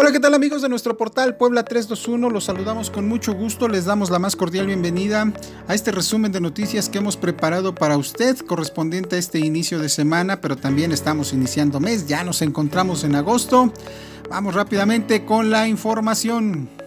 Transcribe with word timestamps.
Hola, 0.00 0.12
¿qué 0.12 0.20
tal 0.20 0.32
amigos 0.34 0.62
de 0.62 0.68
nuestro 0.68 0.96
portal 0.96 1.34
Puebla 1.34 1.64
321? 1.64 2.30
Los 2.30 2.44
saludamos 2.44 2.88
con 2.88 3.08
mucho 3.08 3.32
gusto, 3.34 3.66
les 3.66 3.84
damos 3.84 4.10
la 4.10 4.20
más 4.20 4.36
cordial 4.36 4.66
bienvenida 4.66 5.32
a 5.66 5.74
este 5.74 5.90
resumen 5.90 6.30
de 6.30 6.40
noticias 6.40 6.88
que 6.88 6.98
hemos 6.98 7.16
preparado 7.16 7.74
para 7.74 7.96
usted 7.96 8.38
correspondiente 8.38 9.16
a 9.16 9.18
este 9.18 9.40
inicio 9.40 9.80
de 9.80 9.88
semana, 9.88 10.40
pero 10.40 10.54
también 10.54 10.92
estamos 10.92 11.32
iniciando 11.32 11.80
mes, 11.80 12.06
ya 12.06 12.22
nos 12.22 12.42
encontramos 12.42 13.02
en 13.02 13.16
agosto. 13.16 13.72
Vamos 14.30 14.54
rápidamente 14.54 15.24
con 15.24 15.50
la 15.50 15.66
información. 15.66 16.77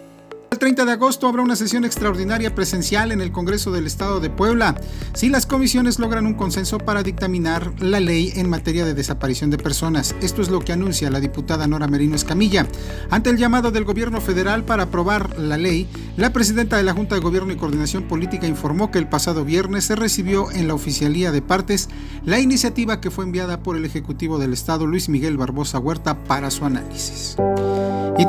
El 0.52 0.58
30 0.58 0.84
de 0.84 0.92
agosto 0.92 1.26
habrá 1.26 1.40
una 1.40 1.56
sesión 1.56 1.86
extraordinaria 1.86 2.54
presencial 2.54 3.10
en 3.10 3.22
el 3.22 3.32
Congreso 3.32 3.72
del 3.72 3.86
Estado 3.86 4.20
de 4.20 4.28
Puebla, 4.28 4.78
si 5.14 5.30
las 5.30 5.46
comisiones 5.46 5.98
logran 5.98 6.26
un 6.26 6.34
consenso 6.34 6.76
para 6.76 7.02
dictaminar 7.02 7.72
la 7.80 8.00
ley 8.00 8.34
en 8.36 8.50
materia 8.50 8.84
de 8.84 8.92
desaparición 8.92 9.48
de 9.48 9.56
personas. 9.56 10.14
Esto 10.20 10.42
es 10.42 10.50
lo 10.50 10.60
que 10.60 10.74
anuncia 10.74 11.10
la 11.10 11.20
diputada 11.20 11.66
Nora 11.66 11.88
Merino 11.88 12.16
Escamilla. 12.16 12.66
Ante 13.08 13.30
el 13.30 13.38
llamado 13.38 13.70
del 13.70 13.86
gobierno 13.86 14.20
federal 14.20 14.62
para 14.62 14.82
aprobar 14.82 15.38
la 15.38 15.56
ley, 15.56 15.88
la 16.18 16.34
presidenta 16.34 16.76
de 16.76 16.82
la 16.82 16.92
Junta 16.92 17.14
de 17.14 17.22
Gobierno 17.22 17.54
y 17.54 17.56
Coordinación 17.56 18.02
Política 18.02 18.46
informó 18.46 18.90
que 18.90 18.98
el 18.98 19.08
pasado 19.08 19.46
viernes 19.46 19.84
se 19.84 19.96
recibió 19.96 20.50
en 20.50 20.68
la 20.68 20.74
oficialía 20.74 21.32
de 21.32 21.40
partes 21.40 21.88
la 22.26 22.40
iniciativa 22.40 23.00
que 23.00 23.10
fue 23.10 23.24
enviada 23.24 23.62
por 23.62 23.78
el 23.78 23.86
Ejecutivo 23.86 24.38
del 24.38 24.52
Estado, 24.52 24.86
Luis 24.86 25.08
Miguel 25.08 25.38
Barbosa 25.38 25.78
Huerta, 25.78 26.24
para 26.24 26.50
su 26.50 26.66
análisis. 26.66 27.36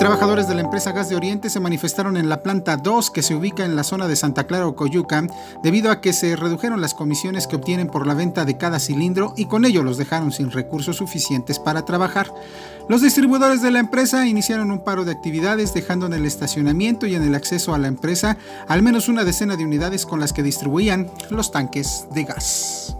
Trabajadores 0.03 0.49
de 0.49 0.55
la 0.55 0.59
empresa 0.59 0.91
Gas 0.91 1.07
de 1.07 1.15
Oriente 1.15 1.49
se 1.49 1.61
manifestaron 1.61 2.17
en 2.17 2.27
la 2.27 2.43
planta 2.43 2.75
2 2.75 3.09
que 3.09 3.21
se 3.21 3.35
ubica 3.35 3.63
en 3.63 3.77
la 3.77 3.85
zona 3.85 4.05
de 4.05 4.17
Santa 4.17 4.47
Clara 4.47 4.67
o 4.67 4.75
Coyuca 4.75 5.25
debido 5.63 5.89
a 5.91 6.01
que 6.01 6.11
se 6.11 6.35
redujeron 6.35 6.81
las 6.81 6.93
comisiones 6.93 7.47
que 7.47 7.55
obtienen 7.55 7.87
por 7.87 8.05
la 8.05 8.13
venta 8.13 8.43
de 8.43 8.57
cada 8.57 8.81
cilindro 8.81 9.33
y 9.37 9.45
con 9.45 9.63
ello 9.63 9.81
los 9.81 9.95
dejaron 9.95 10.33
sin 10.33 10.51
recursos 10.51 10.97
suficientes 10.97 11.57
para 11.57 11.85
trabajar. 11.85 12.33
Los 12.89 13.01
distribuidores 13.01 13.61
de 13.61 13.71
la 13.71 13.79
empresa 13.79 14.27
iniciaron 14.27 14.71
un 14.71 14.83
paro 14.83 15.05
de 15.05 15.13
actividades 15.13 15.73
dejando 15.73 16.07
en 16.07 16.13
el 16.13 16.25
estacionamiento 16.25 17.07
y 17.07 17.15
en 17.15 17.23
el 17.23 17.33
acceso 17.33 17.73
a 17.73 17.77
la 17.77 17.87
empresa 17.87 18.35
al 18.67 18.81
menos 18.81 19.07
una 19.07 19.23
decena 19.23 19.55
de 19.55 19.63
unidades 19.63 20.05
con 20.05 20.19
las 20.19 20.33
que 20.33 20.43
distribuían 20.43 21.09
los 21.29 21.53
tanques 21.53 22.07
de 22.13 22.25
gas. 22.25 22.97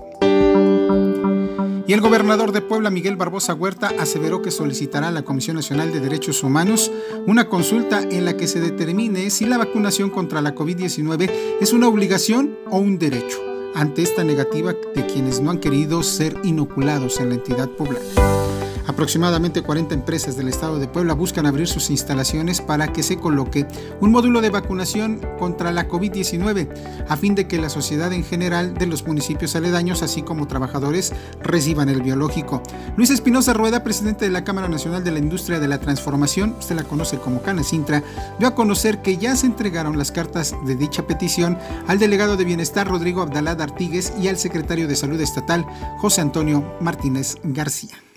El 1.94 2.02
gobernador 2.02 2.54
de 2.54 2.62
Puebla, 2.62 2.90
Miguel 2.90 3.18
Barbosa 3.18 3.54
Huerta, 3.54 3.92
aseveró 4.00 4.42
que 4.42 4.50
solicitará 4.50 5.10
a 5.10 5.12
la 5.12 5.22
Comisión 5.22 5.58
Nacional 5.58 5.94
de 5.94 6.00
Derechos 6.00 6.42
Humanos 6.42 6.92
una 7.28 7.50
consulta 7.50 8.02
en 8.02 8.26
la 8.26 8.36
que 8.36 8.48
se 8.48 8.60
determine 8.60 9.30
si 9.30 9.46
la 9.46 9.60
vacunación 9.60 10.10
contra 10.10 10.42
la 10.42 10.56
COVID-19 10.56 11.30
es 11.62 11.72
una 11.72 11.88
obligación 11.88 12.58
o 12.72 12.80
un 12.80 12.98
derecho, 12.98 13.38
ante 13.76 14.02
esta 14.02 14.24
negativa 14.24 14.74
de 14.74 15.06
quienes 15.06 15.40
no 15.40 15.52
han 15.52 15.60
querido 15.60 16.02
ser 16.02 16.36
inoculados 16.44 17.20
en 17.20 17.30
la 17.30 17.36
entidad 17.36 17.70
poblana. 17.70 18.43
Aproximadamente 18.88 19.62
40 19.62 19.94
empresas 19.94 20.36
del 20.36 20.50
estado 20.50 20.78
de 20.78 20.88
Puebla 20.88 21.14
buscan 21.14 21.46
abrir 21.46 21.68
sus 21.68 21.90
instalaciones 21.90 22.62
para 22.62 22.92
que 22.92 23.04
se 23.04 23.18
coloque 23.18 23.66
un 24.02 24.12
módulo 24.12 24.42
de 24.42 24.50
vacunación 24.50 25.22
contra 25.40 25.72
la 25.72 25.88
COVID-19, 25.88 26.68
a 27.08 27.18
fin 27.18 27.34
de 27.36 27.48
que 27.48 27.62
la 27.62 27.70
sociedad 27.70 28.12
en 28.12 28.24
general 28.24 28.74
de 28.74 28.88
los 28.88 29.06
municipios 29.08 29.56
aledaños, 29.56 30.04
así 30.04 30.22
como 30.22 30.48
trabajadores, 30.48 31.14
reciban 31.42 31.90
el 31.90 32.02
biológico. 32.02 32.62
Luis 32.98 33.10
Espinosa 33.10 33.54
Rueda, 33.54 33.84
presidente 33.84 34.26
de 34.26 34.32
la 34.32 34.44
Cámara 34.44 34.68
Nacional 34.68 35.04
de 35.04 35.12
la 35.12 35.20
Industria 35.20 35.60
de 35.60 35.68
la 35.68 35.80
Transformación, 35.80 36.56
usted 36.60 36.76
la 36.76 36.84
conoce 36.84 37.18
como 37.18 37.42
Canacintra, 37.42 38.04
dio 38.38 38.48
a 38.48 38.56
conocer 38.56 39.02
que 39.02 39.18
ya 39.18 39.36
se 39.36 39.46
entregaron 39.46 39.98
las 39.98 40.12
cartas 40.12 40.56
de 40.66 40.76
dicha 40.76 41.08
petición 41.08 41.58
al 41.88 42.00
delegado 42.00 42.38
de 42.38 42.46
Bienestar 42.46 42.88
Rodrigo 42.88 43.22
Abdalá 43.22 43.52
Artigues 43.52 44.14
y 44.20 44.28
al 44.28 44.38
secretario 44.38 44.88
de 44.88 44.96
Salud 44.96 45.22
Estatal 45.22 45.66
José 46.00 46.22
Antonio 46.22 46.64
Martínez 46.82 47.38
García. 47.44 48.13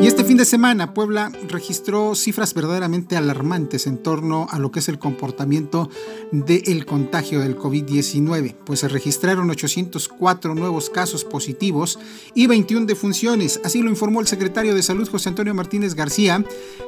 Y 0.00 0.06
este 0.06 0.24
fin 0.24 0.38
de 0.38 0.46
semana 0.46 0.94
Puebla 0.94 1.30
registró 1.46 2.14
cifras 2.14 2.54
verdaderamente 2.54 3.18
alarmantes 3.18 3.86
en 3.86 3.98
torno 3.98 4.46
a 4.50 4.58
lo 4.58 4.70
que 4.70 4.78
es 4.78 4.88
el 4.88 4.98
comportamiento 4.98 5.90
del 6.32 6.86
contagio 6.86 7.40
del 7.40 7.58
COVID-19, 7.58 8.54
pues 8.64 8.80
se 8.80 8.88
registraron 8.88 9.50
804 9.50 10.54
nuevos 10.54 10.88
casos 10.88 11.24
positivos 11.24 11.98
y 12.34 12.46
21 12.46 12.86
defunciones, 12.86 13.60
así 13.62 13.82
lo 13.82 13.90
informó 13.90 14.20
el 14.20 14.26
secretario 14.26 14.74
de 14.74 14.82
Salud 14.82 15.06
José 15.06 15.28
Antonio 15.28 15.52
Martínez 15.54 15.94
García, 15.94 16.42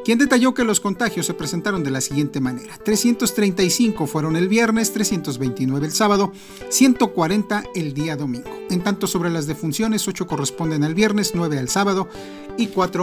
quien 0.06 0.16
detalló 0.16 0.54
que 0.54 0.64
los 0.64 0.80
contagios 0.80 1.26
se 1.26 1.34
presentaron 1.34 1.84
de 1.84 1.90
la 1.90 2.00
siguiente 2.00 2.40
manera. 2.40 2.78
335 2.82 4.06
fueron 4.06 4.36
el 4.36 4.48
viernes, 4.48 4.90
329 4.94 5.86
el 5.86 5.92
sábado, 5.92 6.32
140 6.70 7.64
el 7.74 7.92
día 7.92 8.16
domingo. 8.16 8.50
En 8.70 8.82
tanto 8.82 9.06
sobre 9.06 9.28
las 9.28 9.46
defunciones, 9.46 10.08
8 10.08 10.26
corresponden 10.26 10.82
al 10.82 10.94
viernes, 10.94 11.32
9 11.34 11.58
al 11.58 11.68
sábado 11.68 12.08
y 12.56 12.68
4 12.68 13.01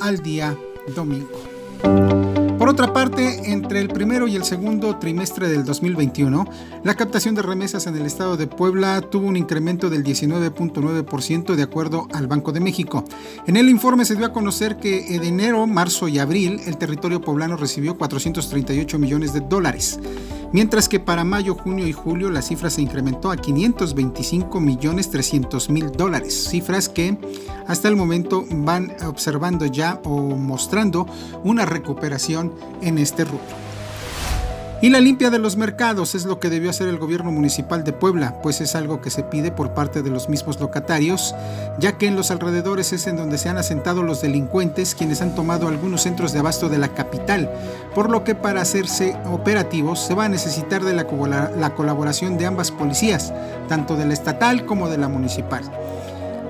al 0.00 0.22
día 0.22 0.56
domingo. 0.94 1.40
Por 2.58 2.68
otra 2.68 2.94
parte, 2.94 3.52
entre 3.52 3.80
el 3.80 3.88
primero 3.88 4.26
y 4.26 4.36
el 4.36 4.44
segundo 4.44 4.96
trimestre 4.98 5.48
del 5.48 5.64
2021, 5.64 6.46
la 6.82 6.94
captación 6.94 7.34
de 7.34 7.42
remesas 7.42 7.86
en 7.86 7.96
el 7.96 8.06
estado 8.06 8.38
de 8.38 8.46
Puebla 8.46 9.02
tuvo 9.02 9.26
un 9.26 9.36
incremento 9.36 9.90
del 9.90 10.02
19.9% 10.02 11.56
de 11.56 11.62
acuerdo 11.62 12.08
al 12.14 12.26
Banco 12.26 12.52
de 12.52 12.60
México. 12.60 13.04
En 13.46 13.56
el 13.56 13.68
informe 13.68 14.06
se 14.06 14.14
dio 14.16 14.24
a 14.24 14.32
conocer 14.32 14.78
que 14.78 15.14
en 15.14 15.24
enero, 15.24 15.66
marzo 15.66 16.08
y 16.08 16.18
abril 16.18 16.60
el 16.64 16.78
territorio 16.78 17.20
poblano 17.20 17.56
recibió 17.56 17.98
438 17.98 18.98
millones 18.98 19.34
de 19.34 19.40
dólares 19.40 19.98
mientras 20.54 20.88
que 20.88 21.00
para 21.00 21.24
mayo, 21.24 21.56
junio 21.56 21.84
y 21.86 21.92
julio 21.92 22.30
la 22.30 22.40
cifra 22.40 22.70
se 22.70 22.80
incrementó 22.80 23.32
a 23.32 23.36
525 23.36 24.60
millones 24.60 25.10
300 25.10 25.68
mil 25.68 25.90
dólares, 25.90 26.48
cifras 26.48 26.88
que 26.88 27.18
hasta 27.66 27.88
el 27.88 27.96
momento 27.96 28.44
van 28.48 28.94
observando 29.04 29.66
ya 29.66 30.00
o 30.04 30.36
mostrando 30.36 31.06
una 31.42 31.66
recuperación 31.66 32.54
en 32.82 32.98
este 32.98 33.24
rubro. 33.24 33.63
Y 34.80 34.90
la 34.90 35.00
limpia 35.00 35.30
de 35.30 35.38
los 35.38 35.56
mercados 35.56 36.14
es 36.14 36.26
lo 36.26 36.38
que 36.38 36.50
debió 36.50 36.68
hacer 36.68 36.88
el 36.88 36.98
gobierno 36.98 37.32
municipal 37.32 37.84
de 37.84 37.92
Puebla, 37.92 38.34
pues 38.42 38.60
es 38.60 38.74
algo 38.74 39.00
que 39.00 39.08
se 39.08 39.22
pide 39.22 39.50
por 39.50 39.70
parte 39.70 40.02
de 40.02 40.10
los 40.10 40.28
mismos 40.28 40.60
locatarios, 40.60 41.34
ya 41.78 41.96
que 41.96 42.06
en 42.06 42.16
los 42.16 42.30
alrededores 42.30 42.92
es 42.92 43.06
en 43.06 43.16
donde 43.16 43.38
se 43.38 43.48
han 43.48 43.56
asentado 43.56 44.02
los 44.02 44.20
delincuentes 44.20 44.94
quienes 44.94 45.22
han 45.22 45.34
tomado 45.34 45.68
algunos 45.68 46.02
centros 46.02 46.32
de 46.32 46.40
abasto 46.40 46.68
de 46.68 46.78
la 46.78 46.88
capital, 46.88 47.50
por 47.94 48.10
lo 48.10 48.24
que 48.24 48.34
para 48.34 48.60
hacerse 48.60 49.16
operativos 49.24 50.00
se 50.00 50.14
va 50.14 50.26
a 50.26 50.28
necesitar 50.28 50.84
de 50.84 50.92
la, 50.92 51.06
la 51.56 51.74
colaboración 51.74 52.36
de 52.36 52.46
ambas 52.46 52.70
policías, 52.70 53.32
tanto 53.68 53.96
de 53.96 54.04
la 54.04 54.12
estatal 54.12 54.66
como 54.66 54.90
de 54.90 54.98
la 54.98 55.08
municipal 55.08 55.62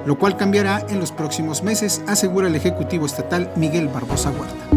lo 0.07 0.19
cual 0.19 0.37
cambiará 0.37 0.85
en 0.89 1.01
los 1.01 1.13
próximos 1.13 1.63
meses, 1.63 2.03
asegura 2.07 2.49
el 2.49 2.57
Ejecutivo 2.57 3.07
Estatal 3.07 3.51
Miguel 3.57 3.89
Barbosa 3.89 4.31
Huerta. 4.31 4.74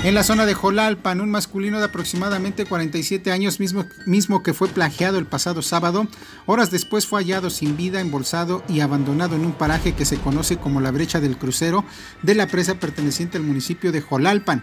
En 0.07 0.15
la 0.15 0.23
zona 0.23 0.47
de 0.47 0.55
Jolalpan, 0.55 1.21
un 1.21 1.33
masculino 1.33 1.81
de 1.81 1.87
aproximadamente 1.87 2.65
47 2.65 3.33
años, 3.33 3.59
mismo, 3.59 4.43
que 4.45 4.55
fue 4.55 4.69
plagiado 4.69 5.19
el 5.19 5.27
pasado 5.27 5.63
sábado, 5.63 6.07
horas 6.47 6.71
después 6.71 7.09
fue 7.09 7.23
hallado 7.23 7.51
sin 7.51 7.77
vida, 7.77 8.01
embolsado 8.01 8.63
y 8.69 8.79
abandonado 8.79 9.35
en 9.35 9.45
un 9.45 9.51
paraje 9.51 9.95
que 9.95 10.05
se 10.05 10.19
conoce 10.19 10.59
como 10.59 10.81
la 10.81 10.93
brecha 10.93 11.19
del 11.19 11.37
crucero 11.37 11.85
de 12.23 12.37
la 12.37 12.47
presa 12.47 12.77
perteneciente 12.77 13.37
al 13.37 13.43
municipio 13.43 13.91
de 13.91 14.01
Jolalpan. 14.01 14.63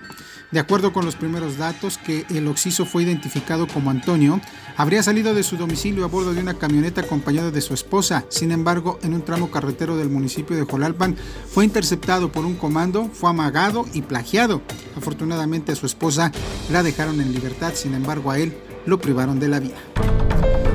De 0.54 0.60
acuerdo 0.60 0.94
con 0.94 1.04
los 1.04 1.16
primeros 1.16 1.58
datos, 1.58 1.98
que 1.98 2.28
el 2.30 2.48
occiso 2.48 2.86
fue 2.86 3.02
identificado 3.02 3.68
como 3.68 3.90
Antonio, 3.90 4.40
habría 4.78 5.02
salido 5.02 5.34
de 5.34 5.42
su 5.42 5.58
domicilio 5.58 6.06
a 6.06 6.08
bordo 6.08 6.32
de 6.32 6.42
una 6.42 6.54
camioneta 6.54 7.02
acompañado 7.02 7.50
de 7.50 7.60
su 7.60 7.74
esposa. 7.74 8.24
Sin 8.30 8.52
embargo, 8.52 9.00
en 9.02 9.16
un 9.16 9.24
tramo 9.24 9.50
carretero 9.50 9.98
del 9.98 10.12
municipio 10.12 10.56
de 10.56 10.62
Jolalpan, 10.62 11.16
fue 11.50 11.66
interceptado 11.66 12.32
por 12.32 12.46
un 12.46 12.54
comando, 12.54 13.10
fue 13.12 13.32
amagado 13.32 13.88
y 13.96 14.04
plagiado. 14.04 14.62
Afortunadamente 14.96 15.72
a 15.72 15.76
su 15.76 15.88
esposa 15.88 16.32
la 16.72 16.84
dejaron 16.84 17.20
en 17.20 17.34
libertad, 17.34 17.74
sin 17.74 17.96
embargo 17.96 18.30
a 18.30 18.38
él 18.38 18.56
lo 18.86 19.00
privaron 19.00 19.40
de 19.40 19.48
la 19.48 19.60
vida. 19.60 19.78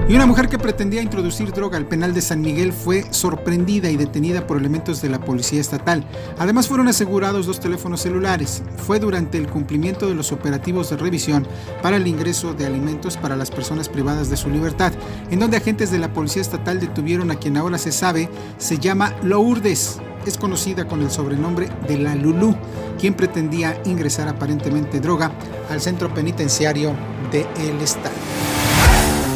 Y 0.09 0.15
una 0.15 0.25
mujer 0.25 0.49
que 0.49 0.59
pretendía 0.59 1.03
introducir 1.03 1.53
droga 1.53 1.77
al 1.77 1.85
penal 1.85 2.15
de 2.15 2.23
San 2.23 2.41
Miguel 2.41 2.73
fue 2.73 3.05
sorprendida 3.11 3.91
y 3.91 3.99
detenida 3.99 4.47
por 4.47 4.57
elementos 4.57 5.03
de 5.03 5.11
la 5.11 5.21
policía 5.21 5.61
estatal. 5.61 6.03
Además 6.39 6.67
fueron 6.67 6.89
asegurados 6.89 7.45
dos 7.45 7.61
teléfonos 7.61 8.01
celulares. 8.01 8.63
Fue 8.79 9.01
durante 9.01 9.37
el 9.37 9.49
cumplimiento 9.49 10.09
de 10.09 10.15
los 10.15 10.33
operativos 10.33 10.89
de 10.89 10.97
revisión 10.97 11.47
para 11.83 11.99
el 11.99 12.07
ingreso 12.07 12.55
de 12.55 12.65
alimentos 12.65 13.19
para 13.19 13.37
las 13.37 13.51
personas 13.51 13.91
privadas 13.91 14.31
de 14.31 14.39
su 14.39 14.49
libertad, 14.49 14.95
en 15.31 15.41
donde 15.41 15.59
agentes 15.59 15.91
de 15.91 15.99
la 15.99 16.11
policía 16.11 16.41
estatal 16.41 16.81
detuvieron 16.81 17.31
a 17.31 17.37
quien 17.37 17.59
ahora 17.59 17.77
se 17.77 17.93
sabe 17.93 18.31
se 18.57 18.79
llama 18.79 19.15
Lourdes 19.23 20.01
es 20.27 20.37
conocida 20.37 20.87
con 20.87 21.03
el 21.03 21.11
sobrenombre 21.11 21.69
de 21.87 21.97
la 21.99 22.15
Lulú, 22.15 22.55
quien 22.99 23.15
pretendía 23.15 23.81
ingresar 23.85 24.29
aparentemente 24.29 25.01
droga 25.01 25.33
al 25.71 25.81
centro 25.81 26.13
penitenciario 26.13 26.95
de 27.31 27.47
El 27.57 27.81
Estado. 27.81 28.15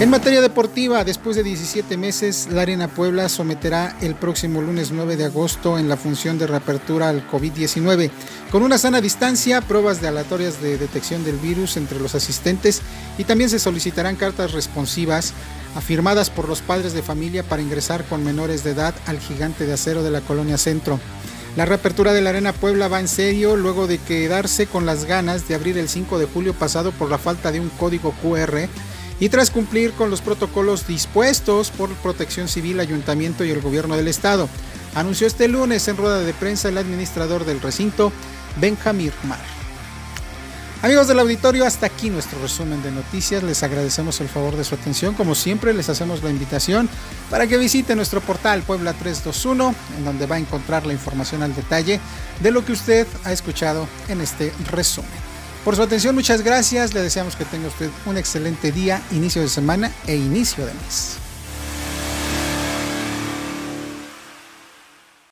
En 0.00 0.10
materia 0.10 0.40
deportiva, 0.40 1.04
después 1.04 1.36
de 1.36 1.44
17 1.44 1.96
meses, 1.96 2.48
la 2.50 2.62
Arena 2.62 2.88
Puebla 2.88 3.28
someterá 3.28 3.96
el 4.00 4.16
próximo 4.16 4.60
lunes 4.60 4.90
9 4.90 5.16
de 5.16 5.26
agosto 5.26 5.78
en 5.78 5.88
la 5.88 5.96
función 5.96 6.38
de 6.38 6.48
reapertura 6.48 7.08
al 7.08 7.28
COVID-19, 7.30 8.10
con 8.50 8.64
una 8.64 8.78
sana 8.78 9.00
distancia, 9.00 9.60
pruebas 9.60 10.00
de 10.00 10.08
aleatorias 10.08 10.60
de 10.60 10.76
detección 10.76 11.24
del 11.24 11.36
virus 11.36 11.76
entre 11.76 12.00
los 12.00 12.16
asistentes 12.16 12.82
y 13.16 13.24
también 13.24 13.48
se 13.48 13.60
solicitarán 13.60 14.16
cartas 14.16 14.52
responsivas 14.52 15.34
afirmadas 15.76 16.30
por 16.30 16.48
los 16.48 16.62
padres 16.62 16.94
de 16.94 17.02
familia 17.02 17.44
para 17.44 17.62
ingresar 17.62 18.04
con 18.04 18.24
menores 18.24 18.64
de 18.64 18.72
edad 18.72 18.94
al 19.06 19.20
gigante 19.20 19.66
de 19.66 19.74
acero 19.74 20.02
de 20.02 20.10
la 20.10 20.20
colonia 20.20 20.58
Centro. 20.58 20.98
La 21.54 21.66
reapertura 21.66 22.12
de 22.12 22.22
la 22.22 22.30
Arena 22.30 22.54
Puebla 22.54 22.88
va 22.88 22.98
en 22.98 23.08
serio 23.08 23.56
luego 23.56 23.86
de 23.86 23.98
quedarse 23.98 24.66
con 24.66 24.86
las 24.86 25.04
ganas 25.04 25.46
de 25.48 25.54
abrir 25.54 25.76
el 25.76 25.88
5 25.88 26.18
de 26.18 26.26
julio 26.26 26.54
pasado 26.54 26.92
por 26.92 27.10
la 27.10 27.18
falta 27.18 27.52
de 27.52 27.60
un 27.60 27.68
código 27.68 28.14
QR 28.22 28.68
y 29.22 29.28
tras 29.28 29.52
cumplir 29.52 29.92
con 29.92 30.10
los 30.10 30.20
protocolos 30.20 30.88
dispuestos 30.88 31.70
por 31.70 31.94
Protección 31.94 32.48
Civil, 32.48 32.80
Ayuntamiento 32.80 33.44
y 33.44 33.50
el 33.50 33.60
Gobierno 33.60 33.96
del 33.96 34.08
Estado. 34.08 34.48
Anunció 34.96 35.28
este 35.28 35.46
lunes 35.46 35.86
en 35.86 35.96
rueda 35.96 36.18
de 36.18 36.34
prensa 36.34 36.70
el 36.70 36.76
administrador 36.76 37.44
del 37.44 37.60
recinto, 37.60 38.10
Benjamín 38.56 39.12
Mar. 39.22 39.38
Amigos 40.82 41.06
del 41.06 41.20
auditorio, 41.20 41.64
hasta 41.64 41.86
aquí 41.86 42.10
nuestro 42.10 42.42
resumen 42.42 42.82
de 42.82 42.90
noticias. 42.90 43.44
Les 43.44 43.62
agradecemos 43.62 44.20
el 44.20 44.28
favor 44.28 44.56
de 44.56 44.64
su 44.64 44.74
atención. 44.74 45.14
Como 45.14 45.36
siempre, 45.36 45.72
les 45.72 45.88
hacemos 45.88 46.20
la 46.24 46.30
invitación 46.30 46.88
para 47.30 47.46
que 47.46 47.58
visite 47.58 47.94
nuestro 47.94 48.20
portal 48.20 48.62
Puebla 48.62 48.92
321, 48.92 49.72
en 49.98 50.04
donde 50.04 50.26
va 50.26 50.34
a 50.34 50.40
encontrar 50.40 50.84
la 50.84 50.94
información 50.94 51.44
al 51.44 51.54
detalle 51.54 52.00
de 52.40 52.50
lo 52.50 52.64
que 52.64 52.72
usted 52.72 53.06
ha 53.22 53.30
escuchado 53.30 53.86
en 54.08 54.20
este 54.20 54.52
resumen. 54.68 55.31
Por 55.64 55.76
su 55.76 55.82
atención, 55.82 56.14
muchas 56.14 56.42
gracias. 56.42 56.92
Le 56.92 57.02
deseamos 57.02 57.36
que 57.36 57.44
tenga 57.44 57.68
usted 57.68 57.88
un 58.06 58.16
excelente 58.16 58.72
día, 58.72 59.00
inicio 59.12 59.42
de 59.42 59.48
semana 59.48 59.92
e 60.08 60.16
inicio 60.16 60.66
de 60.66 60.74
mes. 60.74 61.18